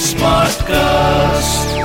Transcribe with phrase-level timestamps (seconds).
[0.00, 1.76] Smartcast.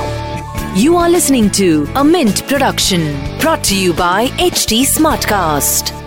[0.74, 6.05] You are listening to a Mint production brought to you by HT Smartcast.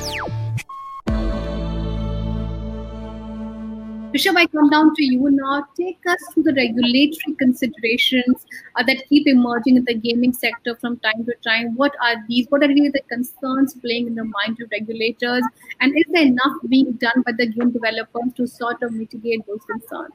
[4.20, 5.66] Rishabh, I come down to you now.
[5.78, 8.46] Take us through the regulatory considerations
[8.76, 11.74] uh, that keep emerging in the gaming sector from time to time.
[11.78, 12.46] What are these?
[12.50, 15.44] What are really the concerns playing in the mind of regulators?
[15.80, 19.64] And is there enough being done by the game developers to sort of mitigate those
[19.64, 20.12] concerns?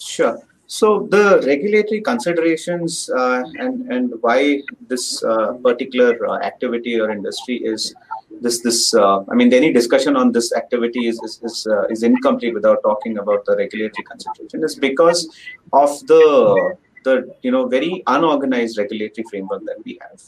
[0.00, 0.38] Sure.
[0.66, 7.56] So the regulatory considerations uh, and and why this uh, particular uh, activity or industry
[7.56, 7.94] is
[8.40, 12.02] this this uh, I mean any discussion on this activity is is is, uh, is
[12.02, 14.64] incomplete without talking about the regulatory consideration.
[14.64, 15.28] Is because
[15.72, 20.20] of the the you know very unorganized regulatory framework that we have.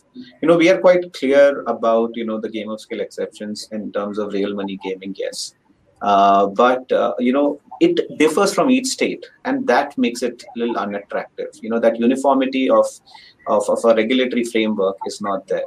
[0.43, 3.93] You know we are quite clear about you know the game of skill exceptions in
[3.93, 5.15] terms of real money gaming.
[5.17, 5.55] Yes.
[6.03, 10.59] Uh, but uh, you know it differs from each state and that makes it a
[10.59, 12.87] little unattractive you know that uniformity of
[13.47, 15.65] of, of a regulatory framework is not there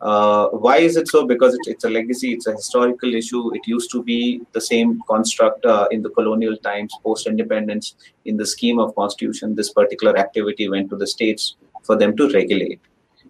[0.00, 1.26] uh, why is it so?
[1.26, 3.54] Because it's, it's a legacy, it's a historical issue.
[3.54, 7.94] It used to be the same construct uh, in the colonial times, post independence.
[8.26, 12.28] In the scheme of constitution, this particular activity went to the states for them to
[12.30, 12.80] regulate.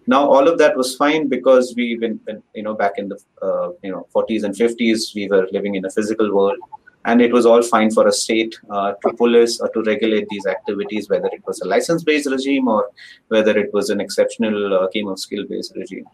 [0.07, 2.19] Now, all of that was fine because we, been,
[2.53, 5.85] you know, back in the uh, you know 40s and 50s, we were living in
[5.85, 6.57] a physical world,
[7.05, 10.45] and it was all fine for a state uh, to police or to regulate these
[10.45, 12.89] activities, whether it was a license-based regime or
[13.29, 16.05] whether it was an exceptional uh, game of skill-based regime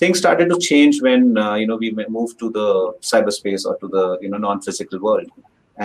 [0.00, 2.68] things started to change when uh, you know we moved to the
[3.12, 5.30] cyberspace or to the you know non-physical world.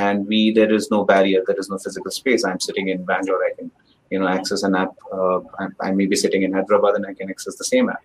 [0.04, 2.46] And we there is no barrier there is no physical space.
[2.46, 3.72] I'm sitting in bangalore i can
[4.12, 7.14] you know access an app uh, I, I, may be sitting in hyderabad and i
[7.20, 8.04] can access the same app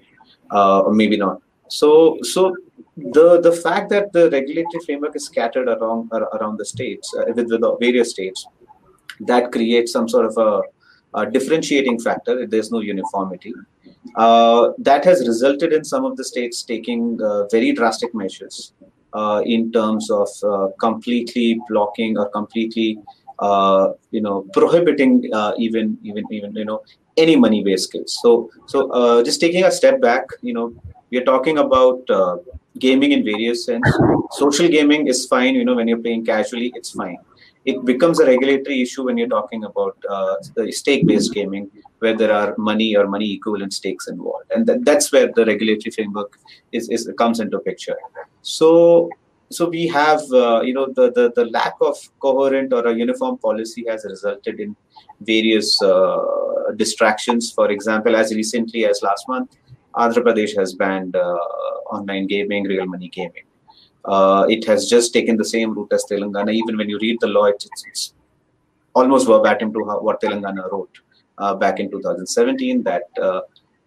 [0.58, 1.42] uh, or maybe not.
[1.68, 1.90] So
[2.34, 2.56] so
[3.16, 7.50] the the fact that the regulatory framework is scattered around around the states uh, with,
[7.50, 8.46] with the various states
[9.32, 12.46] that creates some sort of a, a differentiating factor.
[12.46, 13.54] There's no uniformity
[14.16, 18.72] uh, that has resulted in some of the states taking uh, very drastic measures
[19.12, 22.98] uh, in terms of uh, completely blocking or completely,
[23.38, 25.24] uh, you know, prohibiting
[25.58, 26.82] even even even you know
[27.16, 28.18] any money-based skills.
[28.22, 30.72] So so just taking a step back, you know,
[31.10, 32.06] we are talking about
[32.78, 33.86] gaming in various sense.
[34.32, 37.18] Social gaming is fine, you know, when you're playing casually, it's fine
[37.64, 40.36] it becomes a regulatory issue when you're talking about uh,
[40.70, 45.30] stake-based gaming, where there are money or money equivalent stakes involved, and that, that's where
[45.34, 46.38] the regulatory framework
[46.72, 47.96] is, is comes into picture.
[48.42, 49.10] So,
[49.50, 53.36] so we have uh, you know the, the the lack of coherent or a uniform
[53.38, 54.74] policy has resulted in
[55.20, 57.52] various uh, distractions.
[57.52, 59.56] For example, as recently as last month,
[59.94, 61.38] Andhra Pradesh has banned uh,
[61.90, 63.44] online gaming, real money gaming.
[64.04, 66.52] Uh, it has just taken the same route as Telangana.
[66.52, 68.14] Even when you read the law, it's, it's
[68.94, 70.98] almost verbatim to how, what Telangana wrote
[71.38, 72.82] uh, back in 2017.
[72.82, 73.40] That uh,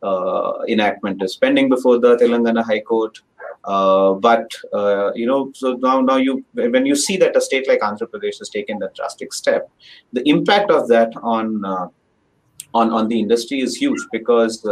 [0.04, 3.20] uh, enactment is pending before the Telangana High Court.
[3.64, 7.68] Uh, but uh, you know, so now now you when you see that a state
[7.68, 9.70] like Andhra Pradesh has taken that drastic step,
[10.12, 11.64] the impact of that on
[12.74, 14.66] on on the industry is huge because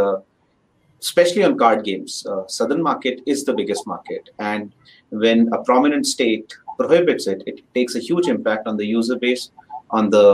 [1.01, 4.71] especially on card games, southern market is the biggest market and
[5.11, 9.51] when a prominent state prohibits it, it takes a huge impact on the user base,
[9.91, 10.25] on the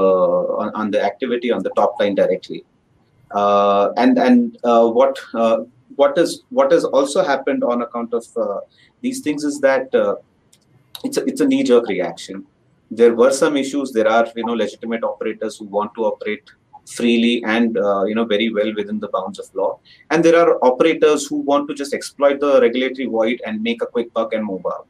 [0.62, 2.64] on, on the activity, on the top line directly.
[3.32, 5.64] Uh, and and uh, what uh,
[5.96, 8.60] what is what has also happened on account of uh,
[9.02, 10.16] these things is that uh,
[11.04, 12.46] it's a, it's a knee jerk reaction.
[12.90, 13.92] There were some issues.
[13.92, 16.50] There are you know legitimate operators who want to operate
[16.88, 19.80] freely and uh, you know very well within the bounds of law.
[20.10, 23.88] And there are operators who want to just exploit the regulatory void and make a
[23.88, 24.88] quick buck and move out.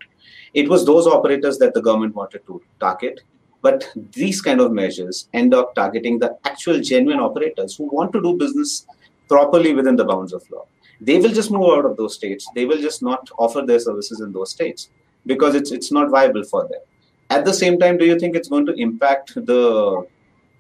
[0.54, 3.22] It was those operators that the government wanted to target.
[3.62, 8.22] But these kind of measures end up targeting the actual genuine operators who want to
[8.22, 8.86] do business
[9.28, 10.66] properly within the bounds of law.
[11.02, 12.48] They will just move out of those states.
[12.56, 14.90] They will just not offer their services in those states
[15.26, 16.82] because it's it's not viable for them.
[17.30, 20.06] At the same time do you think it's going to impact the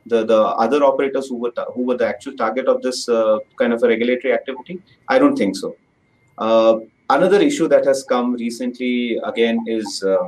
[0.08, 3.74] the, the other operators who were who were the actual target of this uh, kind
[3.74, 4.82] of a regulatory activity?
[5.08, 5.76] I don't think so.
[6.38, 10.28] Uh, another issue that has come recently again is uh,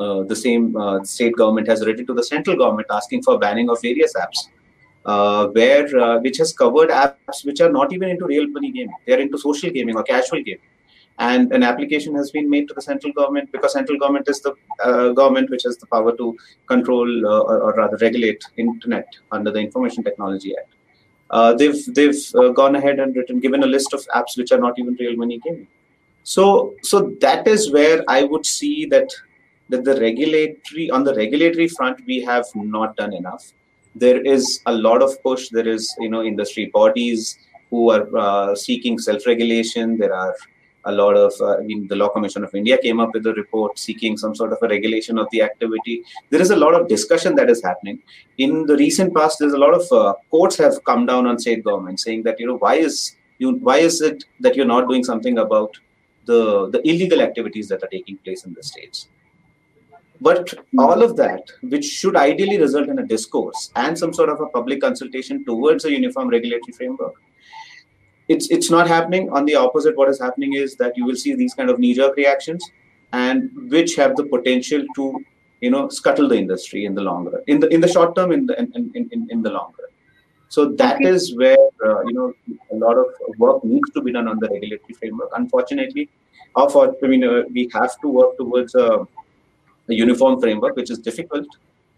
[0.00, 3.70] uh, the same uh, state government has written to the central government asking for banning
[3.70, 4.48] of various apps,
[5.06, 9.14] uh, where which has covered apps which are not even into real money gaming; they
[9.14, 10.71] are into social gaming or casual gaming.
[11.18, 14.54] And an application has been made to the central government because central government is the
[14.82, 16.36] uh, government which has the power to
[16.66, 21.58] control uh, or, or, rather regulate internet under the Information Technology Act.
[21.58, 22.22] they've they've
[22.54, 25.38] gone ahead and written given a list of apps which are not even real money
[25.44, 25.68] gaming.
[26.24, 29.10] So so that is where I would see that
[29.68, 33.52] that the regulatory on the regulatory front we have not done enough
[33.94, 37.38] there is a lot of push there is you know industry bodies
[37.70, 40.34] who are uh, seeking self regulation there are
[40.84, 43.34] a lot of uh, i mean the law commission of india came up with a
[43.34, 46.02] report seeking some sort of a regulation of the activity.
[46.30, 48.02] There is a lot of discussion that is happening.
[48.38, 51.64] In the recent past there's a lot of uh, courts have come down on state
[51.64, 55.04] government saying that you know why is you why is it that you're not doing
[55.04, 55.76] something about
[56.26, 59.08] the the illegal activities that are taking place in the states?
[60.20, 64.40] But all of that, which should ideally result in a discourse and some sort of
[64.40, 67.14] a public consultation towards a uniform regulatory framework,
[68.32, 69.28] it's it's not happening.
[69.38, 72.16] On the opposite, what is happening is that you will see these kind of knee-jerk
[72.16, 72.64] reactions,
[73.12, 75.04] and which have the potential to,
[75.60, 77.42] you know, scuttle the industry in the long run.
[77.46, 79.90] In the in the short term, in the in in, in, in the long run.
[80.48, 81.08] So that okay.
[81.14, 82.28] is where uh, you know
[82.70, 83.06] a lot of
[83.38, 85.30] work needs to be done on the regulatory framework.
[85.42, 86.08] Unfortunately,
[86.54, 89.04] or for, I mean, uh, we have to work towards a uh,
[89.88, 91.46] a uniform framework, which is difficult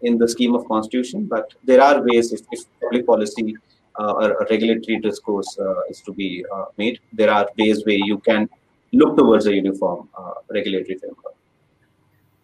[0.01, 1.25] in the scheme of constitution.
[1.25, 3.55] But there are ways if, if public policy
[3.99, 8.17] or a regulatory discourse uh, is to be uh, made, there are ways where you
[8.19, 8.49] can
[8.93, 11.35] look towards a uniform uh, regulatory framework.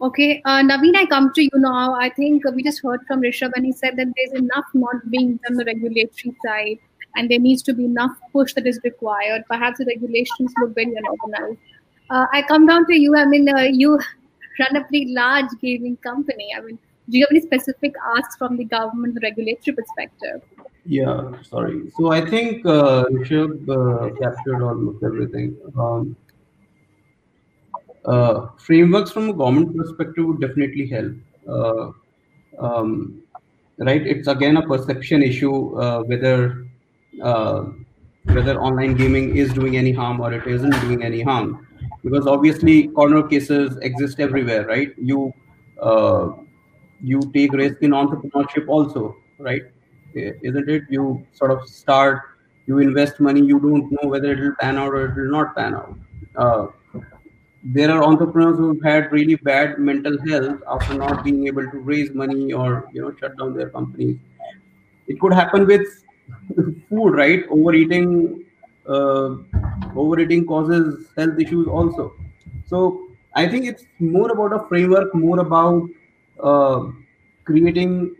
[0.01, 1.93] Okay, uh, Naveen, I come to you now.
[1.93, 5.39] I think we just heard from Rishabh, and he said that there's enough not being
[5.43, 6.79] done on the regulatory side,
[7.15, 9.43] and there needs to be enough push that is required.
[9.47, 11.59] Perhaps the regulations look very unorganized.
[12.09, 13.15] Uh, I come down to you.
[13.15, 13.99] I mean, uh, you
[14.59, 16.49] run a pretty large gaming company.
[16.57, 16.79] I mean,
[17.11, 20.41] do you have any specific asks from the government regulatory perspective?
[20.85, 21.91] Yeah, sorry.
[21.97, 25.57] So I think uh, Rishabh uh, captured almost everything.
[25.77, 26.15] Um,
[28.05, 31.13] uh, frameworks from a government perspective would definitely help.
[31.47, 31.91] Uh,
[32.59, 33.21] um,
[33.77, 34.05] right?
[34.05, 36.65] It's again a perception issue uh, whether
[37.21, 37.65] uh,
[38.25, 41.67] whether online gaming is doing any harm or it isn't doing any harm
[42.03, 45.33] because obviously corner cases exist everywhere right you
[45.81, 46.29] uh,
[47.03, 49.63] you take risk in entrepreneurship also right?
[50.13, 50.83] Isn't it?
[50.89, 52.21] You sort of start
[52.67, 55.55] you invest money you don't know whether it will pan out or it will not
[55.55, 55.97] pan out.
[56.35, 56.67] Uh,
[57.63, 62.11] there are entrepreneurs who've had really bad mental health after not being able to raise
[62.13, 64.17] money or you know shut down their companies.
[65.07, 65.87] It could happen with
[66.89, 67.45] food right?
[67.49, 68.45] Overeating
[68.87, 69.35] uh,
[69.95, 72.13] overeating causes health issues also.
[72.65, 75.89] So I think it's more about a framework, more about
[76.41, 76.85] uh,
[77.45, 78.15] creating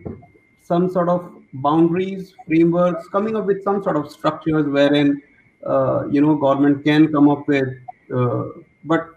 [0.62, 5.22] some sort of boundaries, frameworks, coming up with some sort of structures wherein
[5.66, 7.68] uh, you know government can come up with.
[8.14, 8.46] Uh,
[8.86, 9.10] but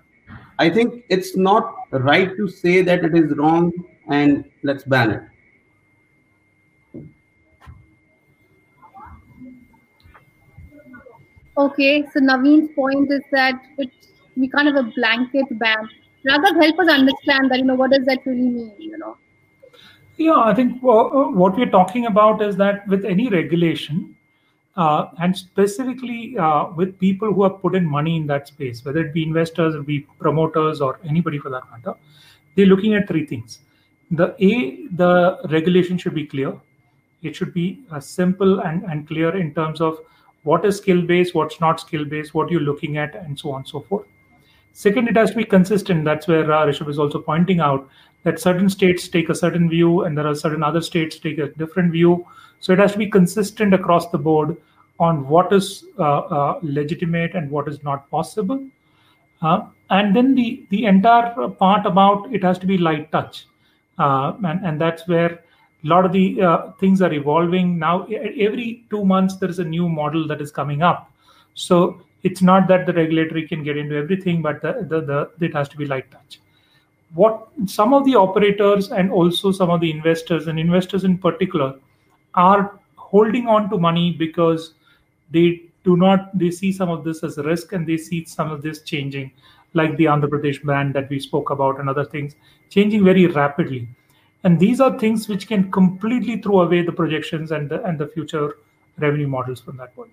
[0.59, 3.73] I think it's not right to say that it is wrong
[4.09, 5.23] and let's ban it.
[11.57, 15.89] Okay, so Naveen's point is that it's, we can't have a blanket ban.
[16.27, 19.17] Rather, help us understand that, you know, what does that really mean, you know?
[20.17, 24.17] Yeah, I think uh, what we're talking about is that with any regulation,
[24.77, 29.01] uh, and specifically uh, with people who have put in money in that space, whether
[29.01, 31.95] it be investors or be promoters or anybody for that matter,
[32.57, 33.61] they're looking at three things.
[34.11, 36.59] The A, the regulation should be clear.
[37.23, 39.99] It should be uh, simple and, and clear in terms of
[40.43, 43.61] what is skill based, what's not skill based, what you're looking at, and so on
[43.61, 44.07] and so forth.
[44.75, 46.05] Second, it has to be consistent.
[46.05, 47.89] That's where uh, Rishabh is also pointing out
[48.25, 51.47] that certain states take a certain view and there are certain other states take a
[51.51, 52.27] different view.
[52.59, 54.57] So it has to be consistent across the board
[54.99, 58.67] on what is uh, uh, legitimate and what is not possible.
[59.41, 63.47] Uh, and then the, the entire part about it has to be light touch.
[63.97, 65.31] Uh, and, and that's where
[65.85, 69.65] a lot of the uh, things are evolving now every two months there is a
[69.65, 71.13] new model that is coming up
[71.55, 75.55] so it's not that the regulatory can get into everything but the, the, the, it
[75.55, 76.41] has to be light touch
[77.15, 81.75] what some of the operators and also some of the investors and investors in particular
[82.35, 84.75] are holding on to money because
[85.31, 88.51] they do not they see some of this as a risk and they see some
[88.51, 89.31] of this changing
[89.75, 92.35] like the andhra pradesh ban that we spoke about and other things
[92.71, 93.87] changing very rapidly
[94.45, 98.07] and these are things which can completely throw away the projections and the, and the
[98.09, 98.59] future
[98.99, 100.13] revenue models from that point.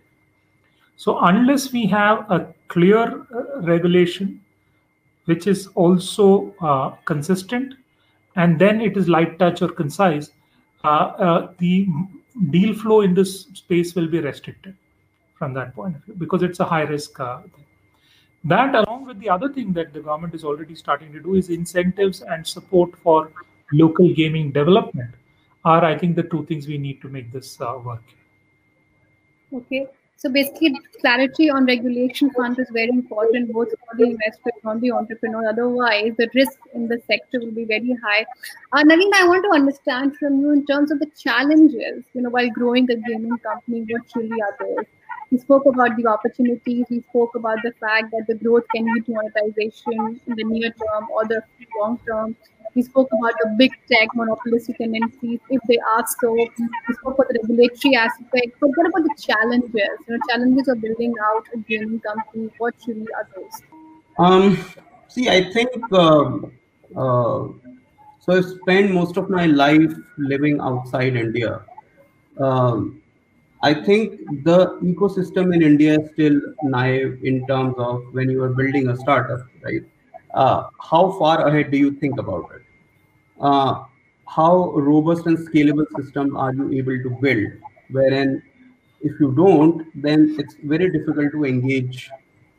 [1.02, 4.40] So unless we have a clear uh, regulation,
[5.26, 7.74] which is also uh, consistent,
[8.36, 10.30] and then it is light touch or concise,
[10.84, 11.88] uh, uh, the
[12.52, 14.76] deal flow in this space will be restricted
[15.40, 17.66] from that point of view because it's a high risk uh, thing.
[18.44, 21.50] That, along with the other thing that the government is already starting to do, is
[21.50, 23.32] incentives and support for
[23.74, 25.16] local gaming development,
[25.66, 28.04] are I think the two things we need to make this uh, work.
[29.52, 29.88] Okay.
[30.22, 34.92] So basically, clarity on regulation front is very important, both for the investor and the
[34.92, 35.50] entrepreneur.
[35.50, 38.24] Otherwise, the risk in the sector will be very high.
[38.72, 42.30] Uh, Naveen, I want to understand from you in terms of the challenges, you know,
[42.30, 44.86] while growing a gaming company, what really are those?
[45.32, 46.86] We spoke about the opportunities.
[46.92, 50.70] We spoke about the fact that the growth can lead to monetization in the near
[50.70, 51.42] term or the
[51.80, 52.36] long term.
[52.74, 56.34] We spoke about the big tech monopolistic tendencies if they are so.
[56.34, 56.50] We
[56.94, 58.60] spoke about the regulatory aspect.
[58.60, 59.74] But what about the challenges?
[60.08, 62.50] You know, challenges of building out a gaming company.
[62.58, 63.62] What really are those?
[64.18, 64.64] Um,
[65.08, 66.54] see, I think um,
[66.96, 67.48] uh,
[68.20, 68.38] so.
[68.38, 71.62] I spent most of my life living outside India.
[72.40, 73.02] Um,
[73.64, 78.50] I think the ecosystem in India is still naive in terms of when you are
[78.50, 79.82] building a startup, right?
[80.34, 82.61] Uh, how far ahead do you think about it?
[83.42, 83.84] Uh,
[84.28, 87.52] how robust and scalable system are you able to build?
[87.90, 88.42] Wherein,
[89.02, 92.10] if you don't, then it's very difficult to engage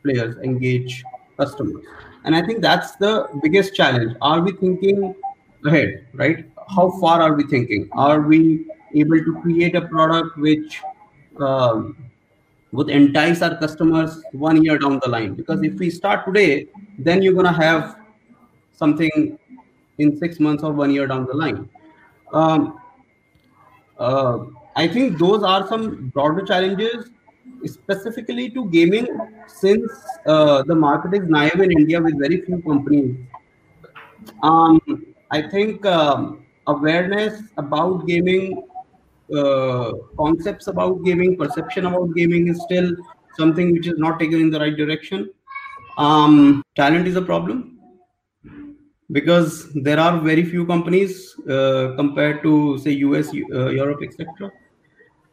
[0.03, 1.03] players, engage
[1.37, 1.83] customers.
[2.25, 4.15] And I think that's the biggest challenge.
[4.21, 5.15] Are we thinking
[5.65, 6.45] ahead, right?
[6.75, 7.89] How far are we thinking?
[7.93, 10.81] Are we able to create a product which
[11.39, 11.97] um,
[12.71, 15.33] would entice our customers one year down the line?
[15.33, 16.67] Because if we start today,
[16.99, 17.97] then you're going to have
[18.73, 19.39] something
[19.97, 21.69] in six months or one year down the line.
[22.31, 22.79] Um,
[23.99, 24.39] uh,
[24.75, 27.09] I think those are some broader challenges
[27.65, 29.07] specifically to gaming
[29.47, 29.91] since
[30.25, 33.15] uh, the market is naive in India with very few companies.
[34.41, 38.63] Um, I think um, awareness about gaming,
[39.35, 42.95] uh, concepts about gaming, perception about gaming is still
[43.37, 45.29] something which is not taken in the right direction.
[45.97, 47.72] Um, talent is a problem
[49.13, 54.51] because there are very few companies uh, compared to say US, uh, Europe, etc.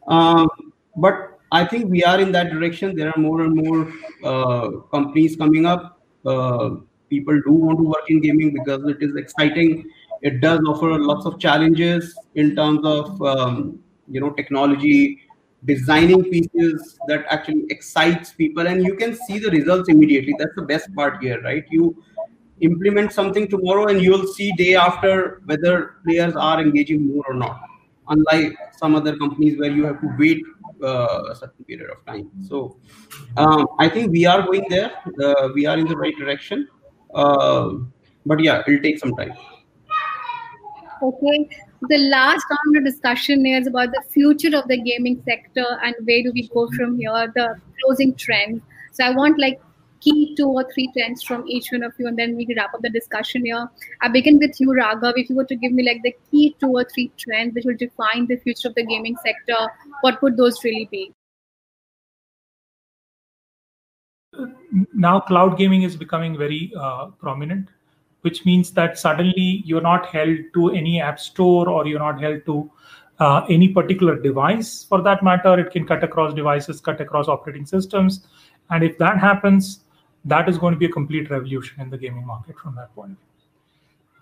[0.06, 0.48] Um,
[0.96, 2.94] but I think we are in that direction.
[2.94, 6.00] There are more and more uh, companies coming up.
[6.24, 6.70] Uh,
[7.08, 9.90] people do want to work in gaming because it is exciting.
[10.22, 15.22] It does offer lots of challenges in terms of um, you know technology,
[15.64, 20.34] designing pieces that actually excites people, and you can see the results immediately.
[20.38, 21.64] That's the best part here, right?
[21.70, 21.96] You
[22.60, 27.60] implement something tomorrow, and you'll see day after whether players are engaging more or not.
[28.08, 30.42] Unlike some other companies where you have to wait
[30.82, 32.30] uh, a certain period of time.
[32.48, 32.76] So
[33.36, 34.92] um, I think we are going there.
[35.22, 36.68] Uh, we are in the right direction.
[37.14, 37.70] Uh,
[38.26, 39.32] but yeah, it'll take some time.
[41.02, 41.48] Okay.
[41.88, 46.22] The last round of discussion is about the future of the gaming sector and where
[46.22, 48.60] do we go from here, the closing trend
[48.92, 49.60] So I want like
[50.00, 52.82] key two or three trends from each one of you, and then we wrap up
[52.82, 53.68] the discussion here.
[54.00, 55.14] I begin with you, Raghav.
[55.16, 57.76] If you were to give me like the key two or three trends which will
[57.76, 59.68] define the future of the gaming sector,
[60.00, 61.12] what would those really be?
[64.94, 67.68] Now, cloud gaming is becoming very uh, prominent,
[68.22, 72.46] which means that suddenly you're not held to any app store or you're not held
[72.46, 72.70] to
[73.18, 75.58] uh, any particular device for that matter.
[75.58, 78.26] It can cut across devices, cut across operating systems.
[78.70, 79.80] And if that happens,
[80.24, 83.16] that is going to be a complete revolution in the gaming market from that point.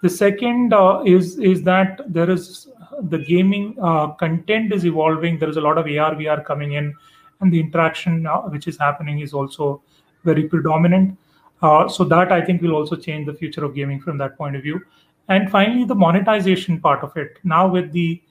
[0.03, 2.69] The second uh, is is that there is
[3.03, 5.39] the gaming uh, content is evolving.
[5.39, 6.95] There is a lot of AR VR coming in,
[7.41, 9.83] and the interaction uh, which is happening is also
[10.25, 11.19] very predominant.
[11.61, 14.55] Uh, so that I think will also change the future of gaming from that point
[14.55, 14.81] of view.
[15.27, 17.39] And finally, the monetization part of it.
[17.43, 18.23] Now with the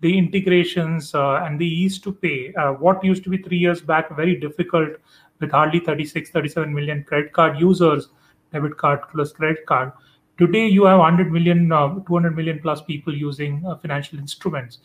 [0.00, 3.80] the integrations uh, and the ease to pay, uh, what used to be three years
[3.80, 4.96] back very difficult
[5.42, 8.08] with hardly 36, 37 million credit card users,
[8.52, 9.92] debit card plus credit card.
[10.38, 14.78] Today, you have 100 million, uh, 200 million plus people using uh, financial instruments,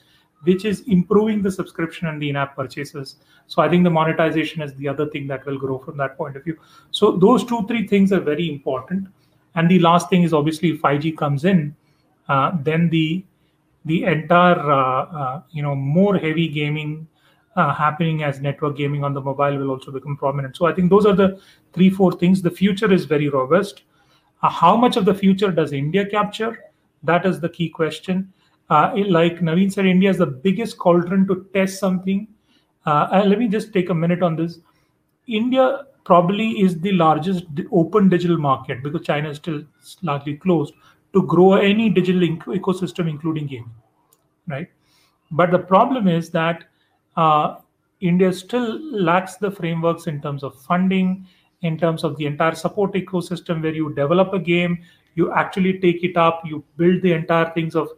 [0.43, 3.15] which is improving the subscription and the in-app purchases.
[3.47, 6.35] So I think the monetization is the other thing that will grow from that point
[6.35, 6.57] of view.
[6.91, 9.07] So those two, three things are very important.
[9.55, 11.75] And the last thing is obviously if 5G comes in,
[12.27, 13.23] uh, then the
[13.85, 17.07] the entire uh, uh, you know more heavy gaming
[17.57, 20.55] uh, happening as network gaming on the mobile will also become prominent.
[20.55, 21.41] So I think those are the
[21.73, 22.41] three, four things.
[22.41, 23.83] The future is very robust.
[24.43, 26.71] Uh, how much of the future does India capture?
[27.03, 28.31] That is the key question.
[28.69, 32.27] Uh, like Naveen said, India is the biggest cauldron to test something.
[32.85, 34.59] Uh, let me just take a minute on this.
[35.27, 39.63] India probably is the largest open digital market because China is still
[40.03, 40.73] largely closed
[41.13, 43.73] to grow any digital ecosystem, including gaming,
[44.47, 44.69] right?
[45.31, 46.63] But the problem is that uh,
[47.17, 47.55] Uh,
[47.99, 51.27] India still lacks the frameworks in terms of funding,
[51.63, 54.77] in terms of the entire support ecosystem, where you develop a game,
[55.15, 57.89] you actually take it up, you build the entire things of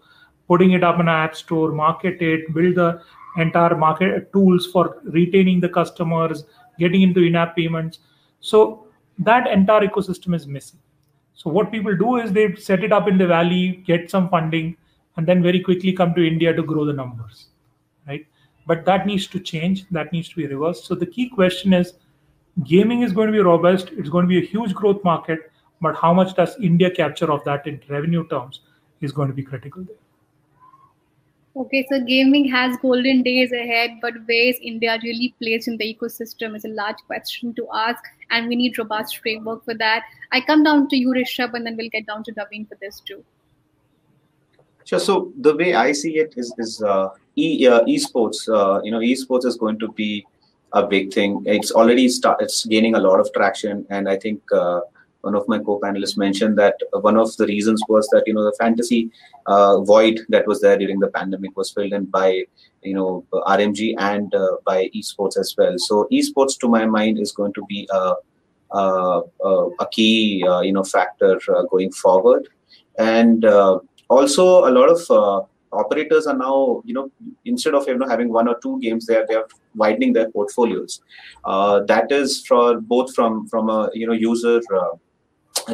[0.47, 3.01] putting it up in an app store, market it, build the
[3.37, 6.45] entire market tools for retaining the customers,
[6.79, 7.99] getting into in-app payments.
[8.39, 8.87] So
[9.19, 10.79] that entire ecosystem is missing.
[11.33, 14.77] So what people do is they set it up in the valley, get some funding,
[15.17, 17.47] and then very quickly come to India to grow the numbers,
[18.07, 18.25] right?
[18.69, 19.85] But that needs to change.
[19.89, 20.85] That needs to be reversed.
[20.85, 21.93] So the key question is,
[22.63, 23.89] gaming is going to be robust.
[24.01, 25.39] It's going to be a huge growth market,
[25.81, 28.59] but how much does India capture of that in revenue terms
[29.01, 29.95] is going to be critical there.
[31.55, 35.87] Okay, so gaming has golden days ahead, but where is India really placed in the
[35.93, 40.03] ecosystem is a large question to ask, and we need robust framework for that.
[40.31, 42.99] I come down to you, Rishabh, and then we'll get down to Naveen for this
[42.99, 43.23] too.
[44.85, 44.99] Sure.
[44.99, 47.09] So the way I see it is, is uh,
[47.45, 48.39] e uh, esports.
[48.47, 50.25] Uh, you know, esports is going to be
[50.73, 51.41] a big thing.
[51.45, 52.41] It's already start.
[52.41, 54.81] It's gaining a lot of traction, and I think uh,
[55.21, 58.55] one of my co-panelists mentioned that one of the reasons was that you know the
[58.59, 59.11] fantasy
[59.47, 62.43] uh, void that was there during the pandemic was filled in by
[62.83, 65.75] you know RMG and uh, by esports as well.
[65.77, 68.13] So esports, to my mind, is going to be a
[68.71, 69.21] a,
[69.79, 72.47] a key uh, you know factor uh, going forward,
[72.97, 73.79] and uh,
[74.09, 77.11] also a lot of operators are now you know
[77.45, 80.29] instead of you know having one or two games they are they are widening their
[80.31, 81.01] portfolios.
[81.45, 84.89] Uh, that is for both from from a you know user uh,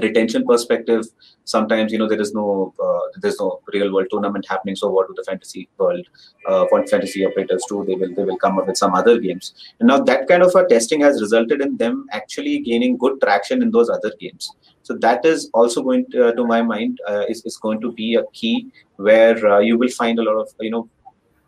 [0.01, 1.05] retention perspective
[1.46, 4.75] sometimes you know there is no uh, there's no real world tournament happening.
[4.75, 6.05] So what do the fantasy world
[6.48, 7.86] uh, fantasy operators do?
[7.86, 9.53] They will they will come up with some other games.
[9.79, 13.62] And now that kind of a testing has resulted in them actually gaining good traction
[13.62, 14.51] in those other games.
[14.84, 17.91] So that is also going to, uh, to my mind uh, is, is going to
[17.91, 18.67] be a key
[18.98, 20.89] where uh, you will find a lot of you know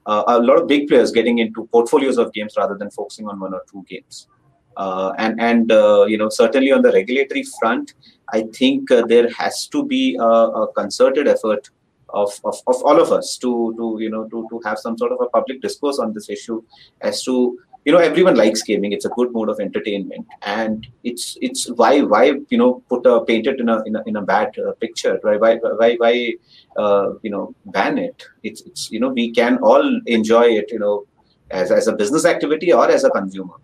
[0.05, 3.39] uh, a lot of big players getting into portfolios of games rather than focusing on
[3.39, 4.27] one or two games.
[4.77, 5.71] And and
[6.11, 7.93] you know certainly on the regulatory front
[8.33, 10.31] i think uh, there has to be a,
[10.63, 11.69] a concerted effort
[12.09, 15.11] of, of, of all of us to to you know to, to have some sort
[15.11, 16.61] of a public discourse on this issue
[17.01, 18.91] as to you know everyone likes gaming.
[18.91, 20.27] It's a good mode of entertainment.
[20.41, 24.03] And it's it's why why you know put a paint it in a in a,
[24.05, 25.39] in a bad uh, picture right?
[25.39, 26.33] Why why why
[26.75, 28.25] uh, you know ban it?
[28.43, 31.05] It's it's you know we can all enjoy it you know
[31.49, 33.55] as as a business activity or as a consumer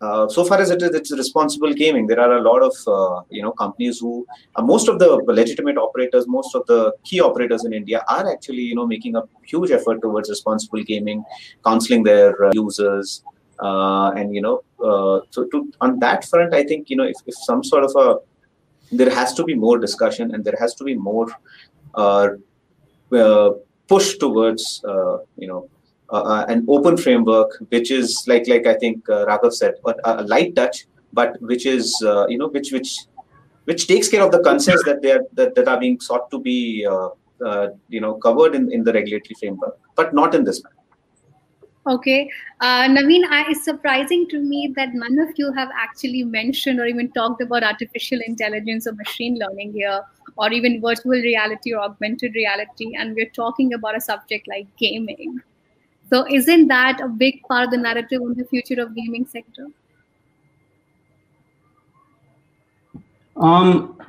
[0.00, 2.06] uh, so far as it is, it's responsible gaming.
[2.06, 5.76] There are a lot of uh, you know companies who, uh, most of the legitimate
[5.76, 9.72] operators, most of the key operators in India are actually you know making a huge
[9.72, 11.24] effort towards responsible gaming,
[11.64, 13.24] counseling their uh, users,
[13.58, 14.62] uh, and you know
[15.30, 18.18] so to, on that front, I think you know if, if some sort of a
[18.94, 21.26] there has to be more discussion and there has to be more
[23.88, 24.80] push towards
[25.36, 25.68] you know
[26.10, 30.00] uh, uh, an open framework, which is like like I think uh, Raghav said, but
[30.04, 32.96] a light touch, but which is uh, you know which which
[33.64, 36.40] which takes care of the concerns that they are that, that are being sought to
[36.40, 37.10] be uh,
[37.44, 40.74] uh, you know covered in, in the regulatory framework, but not in this manner.
[41.86, 42.30] Okay,
[42.62, 47.10] Naveen, I, it's surprising to me that none of you have actually mentioned or even
[47.12, 50.00] talked about artificial intelligence or machine learning here,
[50.36, 55.42] or even virtual reality or augmented reality, and we're talking about a subject like gaming.
[56.10, 59.66] So isn't that a big part of the narrative on the future of gaming sector?
[63.36, 64.00] Um,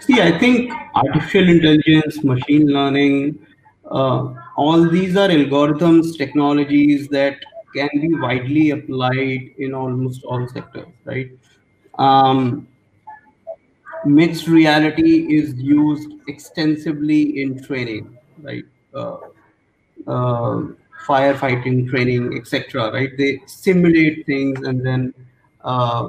[0.00, 3.46] see, I think artificial intelligence, machine learning,
[3.90, 7.36] uh, all these are algorithms, technologies that
[7.74, 11.30] can be widely applied in almost all sectors, right?
[11.98, 12.66] Um,
[14.04, 18.64] mixed reality is used extensively in training, right?
[18.94, 19.18] Uh,
[20.06, 20.62] uh,
[21.06, 22.92] firefighting training, etc.
[22.92, 23.16] Right?
[23.16, 25.14] They simulate things, and then
[25.64, 26.08] uh,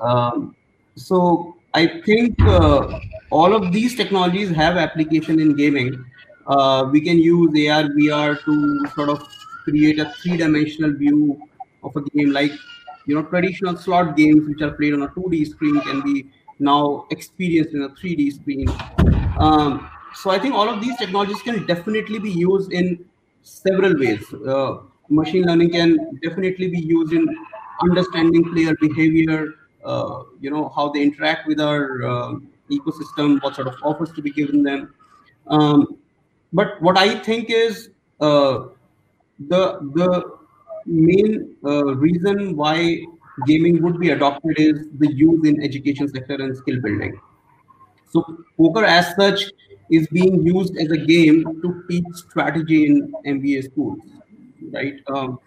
[0.00, 0.56] um,
[0.96, 2.98] so I think uh,
[3.30, 6.04] all of these technologies have application in gaming.
[6.46, 9.22] Uh, we can use AR, VR to sort of
[9.64, 11.40] create a three-dimensional view
[11.82, 12.52] of a game, like
[13.06, 16.26] you know traditional slot games which are played on a 2D screen can be
[16.58, 18.68] now experienced in a 3D screen.
[19.38, 23.04] Um, so I think all of these technologies can definitely be used in
[23.42, 24.24] several ways.
[24.34, 27.26] Uh, machine learning can definitely be used in
[27.82, 32.34] understanding player behavior, uh, you know, how they interact with our uh,
[32.70, 34.94] ecosystem, what sort of offers to be given them.
[35.48, 35.98] Um,
[36.52, 38.66] but what I think is uh,
[39.48, 40.38] the the
[40.86, 43.00] main uh, reason why
[43.46, 47.18] gaming would be adopted is the use in education sector and skill building
[48.12, 48.24] So
[48.56, 49.44] poker as such
[49.92, 54.00] is being used as a game to teach strategy in MBA schools,
[54.72, 54.94] right?
[55.08, 55.38] Um,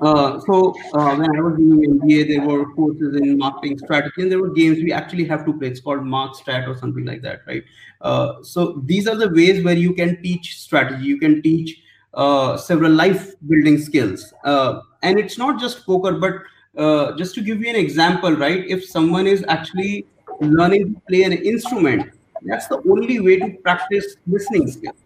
[0.00, 4.32] uh, so uh, when I was doing MBA, there were courses in marketing strategy, and
[4.32, 5.68] there were games we actually have to play.
[5.68, 7.62] It's called Markstrat or something like that, right?
[8.00, 11.04] Uh, so these are the ways where you can teach strategy.
[11.04, 11.80] You can teach
[12.14, 16.12] uh, several life building skills, uh, and it's not just poker.
[16.12, 16.34] But
[16.76, 18.64] uh, just to give you an example, right?
[18.66, 20.06] If someone is actually
[20.40, 22.13] learning to play an instrument,
[22.44, 25.04] that's the only way to practice listening skills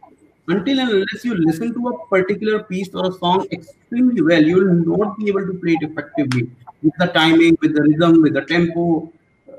[0.49, 4.57] until and unless you listen to a particular piece or a song extremely well, you
[4.57, 6.51] will not be able to play it effectively
[6.83, 9.13] with the timing, with the rhythm, with the tempo,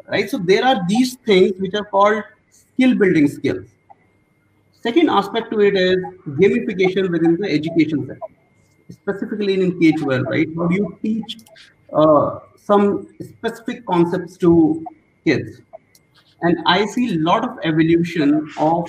[0.08, 0.30] right?
[0.30, 3.68] So there are these things which are called skill building skills.
[4.82, 8.34] Second aspect to it is gamification within the education sector,
[8.90, 10.48] specifically in K12, right?
[10.58, 11.38] How do you teach
[11.94, 14.86] uh, some specific concepts to
[15.24, 15.62] kids?
[16.42, 18.88] And I see a lot of evolution of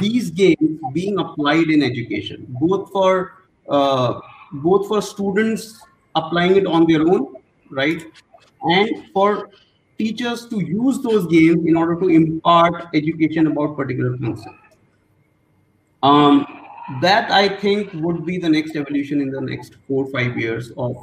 [0.00, 3.32] these games being applied in education, both for
[3.68, 4.20] uh,
[4.52, 5.80] both for students
[6.14, 7.34] applying it on their own,
[7.70, 8.02] right,
[8.62, 9.50] and for
[9.98, 14.76] teachers to use those games in order to impart education about particular concepts.
[16.02, 16.46] Um,
[17.00, 20.96] that I think would be the next evolution in the next four five years of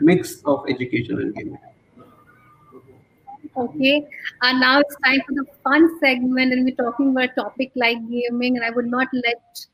[0.00, 1.58] mix of education and gaming.
[3.56, 4.06] Okay,
[4.42, 7.98] and now it's time for the fun segment, and we're talking about a topic like
[8.08, 8.56] gaming.
[8.56, 9.66] And I would not let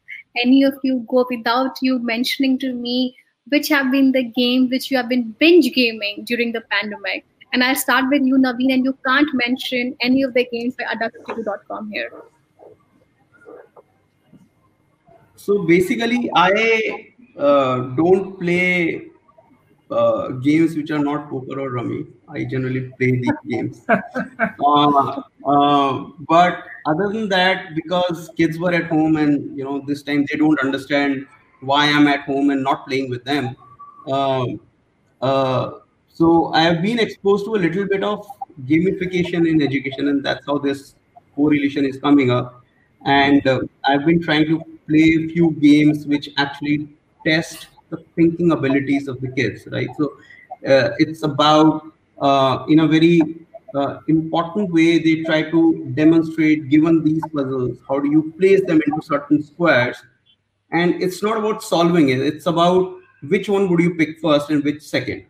[0.42, 3.16] any of you go without you mentioning to me
[3.48, 7.24] which have been the games which you have been binge gaming during the pandemic.
[7.52, 10.84] And I'll start with you, Naveen, and you can't mention any of the games by
[10.84, 12.10] adda52.com here.
[15.36, 19.10] So basically, I uh, don't play
[19.90, 22.06] uh, games which are not poker or rummy.
[22.28, 23.82] I generally play these games.
[23.88, 30.02] Uh, uh, but other than that, because kids were at home and you know this
[30.02, 31.26] time they don't understand
[31.60, 33.56] why I'm at home and not playing with them.
[34.10, 34.60] Um,
[35.20, 35.70] uh,
[36.08, 38.26] so I have been exposed to a little bit of
[38.64, 40.94] gamification in education, and that's how this
[41.34, 42.62] correlation is coming up.
[43.04, 46.88] And uh, I've been trying to play a few games which actually
[47.24, 49.88] test the thinking abilities of the kids, right?
[49.98, 50.16] So
[50.66, 57.04] uh, it's about, uh, in a very uh, important way, they try to demonstrate, given
[57.04, 59.96] these puzzles, how do you place them into certain squares?
[60.72, 62.96] And it's not about solving it, it's about
[63.28, 65.26] which one would you pick first and which second.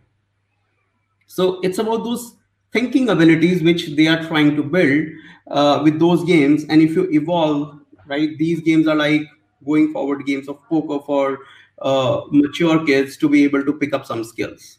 [1.27, 2.37] So it's about those
[2.73, 5.09] thinking abilities which they are trying to build
[5.51, 6.65] uh, with those games.
[6.69, 9.23] And if you evolve, right, these games are like
[9.65, 11.39] going forward games of poker for
[11.83, 14.79] uh, mature kids to be able to pick up some skills.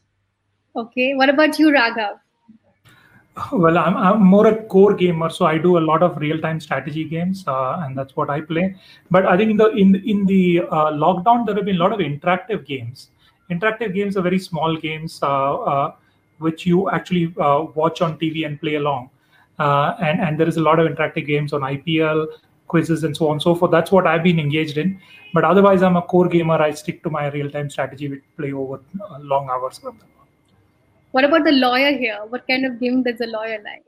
[0.76, 2.20] Okay, what about you, Raghav?
[3.52, 7.04] Well, I'm, I'm more a core gamer, so I do a lot of real-time strategy
[7.04, 8.76] games, uh, and that's what I play.
[9.12, 11.94] But I think in the in in the uh, lockdown, there have been a lot
[11.94, 13.10] of interactive games.
[13.52, 15.96] Interactive games are very small games, uh, uh
[16.40, 19.10] which you actually uh, watch on TV and play along.
[19.60, 22.26] Uh, and and there is a lot of interactive games on IPL,
[22.67, 23.71] quizzes, and so on and so forth.
[23.71, 24.99] That's what I've been engaged in.
[25.34, 26.62] But otherwise, I'm a core gamer.
[26.62, 29.82] I stick to my real time strategy, which play over uh, long hours.
[31.12, 32.19] What about the lawyer here?
[32.27, 33.84] What kind of game does the lawyer like?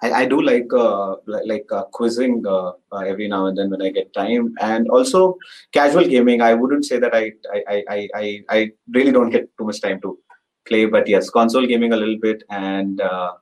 [0.00, 3.82] I, I do like uh, like, uh, quizzing uh, uh, every now and then when
[3.82, 5.36] I get time, and also
[5.72, 6.40] casual gaming.
[6.40, 10.00] I wouldn't say that I I, I, I, I really don't get too much time
[10.02, 10.18] to
[10.66, 13.32] play, but yes, console gaming a little bit, and uh,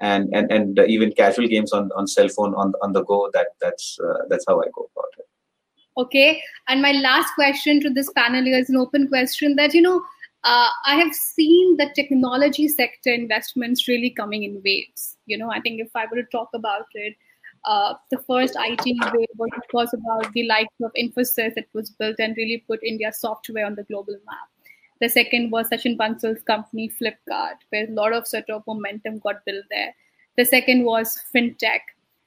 [0.00, 3.30] and and and even casual games on on cell phone on on the go.
[3.32, 5.24] That that's that's how I go about it.
[5.96, 6.42] Okay.
[6.68, 10.02] And my last question to this panel is an open question that, you know,
[10.42, 15.16] uh, I have seen the technology sector investments really coming in waves.
[15.26, 17.14] You know, I think if I were to talk about it,
[17.64, 22.16] uh, the first IT wave was, was about the likes of Infosys that was built
[22.18, 24.48] and really put India software on the global map.
[25.04, 29.44] The second was Sachin Bansal's company Flipkart, where a lot of sort of momentum got
[29.44, 29.94] built there.
[30.38, 31.80] The second was fintech,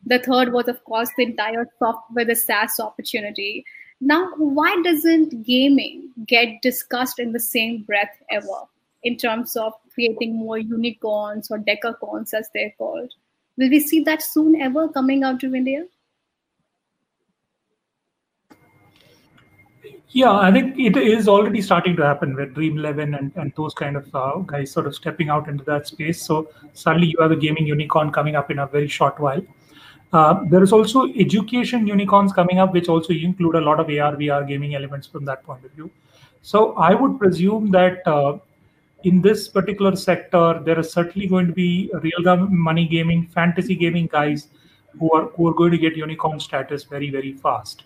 [0.05, 3.65] the third was, of course, the entire software, the SaaS opportunity.
[3.99, 8.67] Now, why doesn't gaming get discussed in the same breath ever
[9.01, 13.11] in terms of creating more unicorns or decacorns, as they're called?
[13.57, 15.87] Will we see that soon ever coming out of India?
[20.17, 23.75] Yeah, I think it is already starting to happen with Dream Eleven and, and those
[23.75, 26.19] kind of uh, guys sort of stepping out into that space.
[26.19, 29.43] So suddenly you have a gaming unicorn coming up in a very short while.
[30.11, 34.15] Uh, there is also education unicorns coming up, which also include a lot of AR,
[34.15, 35.91] VR gaming elements from that point of view.
[36.41, 38.39] So I would presume that uh,
[39.03, 44.07] in this particular sector, there is certainly going to be real money gaming, fantasy gaming
[44.07, 44.47] guys
[44.99, 47.83] who are who are going to get unicorn status very very fast,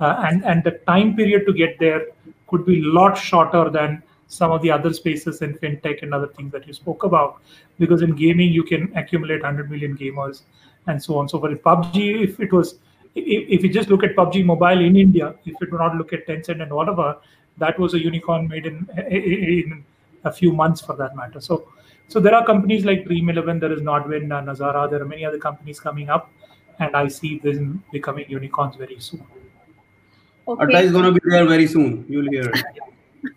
[0.00, 2.06] and and the time period to get there
[2.48, 6.28] could be a lot shorter than some of the other spaces in fintech and other
[6.28, 7.40] things that you spoke about,
[7.78, 10.42] because in gaming you can accumulate 100 million gamers
[10.86, 11.28] and so on.
[11.28, 12.78] So for PUBG, if it was
[13.14, 16.12] if, if you just look at PUBG Mobile in India, if you do not look
[16.12, 17.16] at Tencent and whatever,
[17.58, 19.84] that was a unicorn made in, in
[20.24, 21.40] a few months for that matter.
[21.40, 21.68] So,
[22.08, 25.24] so there are companies like Dream Eleven, there is Nodwin, uh, Nazara, there are many
[25.24, 26.30] other companies coming up,
[26.78, 29.26] and I see them becoming unicorns very soon.
[30.48, 30.62] Okay.
[30.62, 32.04] Adda is going to be there very soon.
[32.08, 32.64] You'll hear it.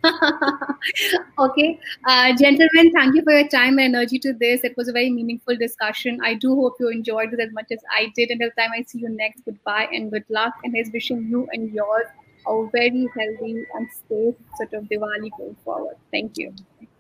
[1.40, 4.64] okay, uh, gentlemen, thank you for your time and energy to this.
[4.64, 6.20] It was a very meaningful discussion.
[6.24, 8.32] I do hope you enjoyed it as much as I did.
[8.32, 10.54] Until the time I see you next, goodbye and good luck.
[10.64, 12.06] And he's wishing you and yours
[12.48, 15.96] a very healthy and safe sort of Diwali going forward.
[16.12, 16.54] Thank you.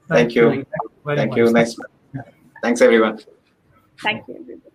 [0.07, 0.65] Thank you.
[1.05, 1.51] Thank you.
[1.51, 1.75] Nice.
[2.61, 3.19] Thanks, everyone.
[4.01, 4.74] Thank you, everybody.